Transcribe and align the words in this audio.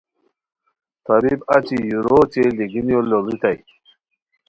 طبیب 1.07 1.39
اچی 1.55 1.77
یُورو 1.89 2.13
اوچے 2.19 2.43
لیگینیو 2.57 2.99
لوڑیتائے 3.09 3.59